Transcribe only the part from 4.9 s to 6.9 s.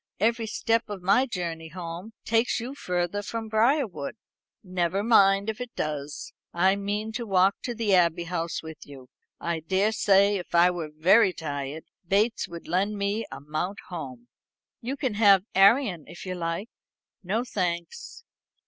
mind if it does. I